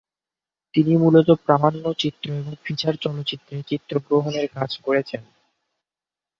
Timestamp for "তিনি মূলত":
0.73-1.29